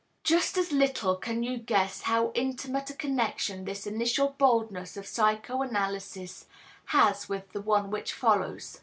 Just 0.23 0.57
as 0.57 0.71
little 0.71 1.15
can 1.15 1.43
you 1.43 1.59
guess 1.59 2.01
how 2.01 2.31
intimate 2.33 2.89
a 2.89 2.95
connection 2.95 3.65
this 3.65 3.85
initial 3.85 4.29
boldness 4.39 4.97
of 4.97 5.05
psychoanalysis 5.05 6.47
has 6.85 7.29
with 7.29 7.51
the 7.51 7.61
one 7.61 7.91
which 7.91 8.11
follows. 8.11 8.79